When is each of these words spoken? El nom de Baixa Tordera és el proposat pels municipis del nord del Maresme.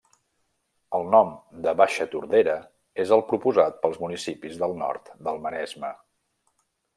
El 0.99 1.03
nom 1.15 1.27
de 1.65 1.73
Baixa 1.81 2.07
Tordera 2.13 2.55
és 3.03 3.13
el 3.17 3.23
proposat 3.33 3.77
pels 3.85 4.01
municipis 4.07 4.59
del 4.65 4.75
nord 4.81 5.13
del 5.29 5.39
Maresme. 5.45 5.93